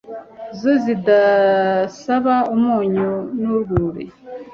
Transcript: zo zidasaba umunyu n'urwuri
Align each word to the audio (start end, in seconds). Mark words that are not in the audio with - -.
zo 0.59 0.71
zidasaba 0.83 2.33
umunyu 2.55 3.11
n'urwuri 3.39 4.05